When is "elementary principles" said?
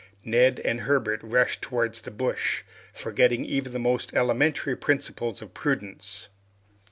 4.15-5.43